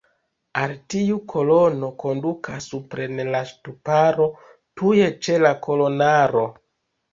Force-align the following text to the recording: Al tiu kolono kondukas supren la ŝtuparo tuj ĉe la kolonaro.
Al 0.59 0.71
tiu 0.93 1.17
kolono 1.33 1.89
kondukas 2.05 2.67
supren 2.73 3.21
la 3.37 3.43
ŝtuparo 3.51 4.27
tuj 4.83 4.99
ĉe 5.29 5.39
la 5.47 5.55
kolonaro. 5.69 6.47